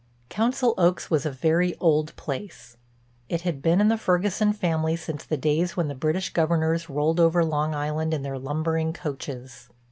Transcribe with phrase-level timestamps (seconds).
[0.29, 2.75] Council Oaks was a very old place;
[3.29, 7.19] it had been in the Ferguson family since the days when the British governors rolled
[7.19, 9.69] over Long Island in their lumbering coaches.